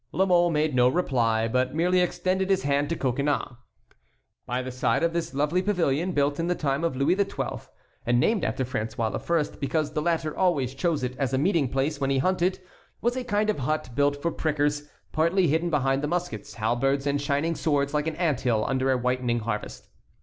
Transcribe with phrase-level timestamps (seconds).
[0.11, 3.55] La Mole made no reply, but merely extended his hand to Coconnas.
[4.47, 7.69] By the side of this lovely pavilion, built in the time of Louis XII.,
[8.03, 12.01] and named after François I., because the latter always chose it as a meeting place
[12.01, 12.57] when he hunted,
[12.99, 17.21] was a kind of hut built for prickers, partly hidden behind the muskets, halberds, and
[17.21, 19.87] shining swords like an ant hill under a whitening harvest.